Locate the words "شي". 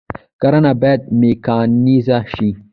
2.33-2.49